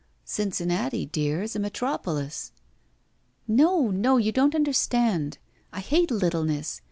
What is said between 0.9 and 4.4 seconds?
dear, is a metropolis." No, no! You